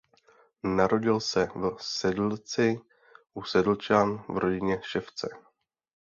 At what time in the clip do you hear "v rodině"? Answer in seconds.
4.29-4.81